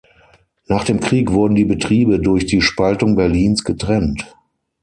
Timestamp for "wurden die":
1.31-1.63